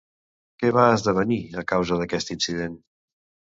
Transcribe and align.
Què 0.63 0.71
va 0.77 0.85
esdevenir, 0.93 1.37
a 1.63 1.65
causa 1.73 2.01
d'aquest 2.01 2.35
incident? 2.39 2.83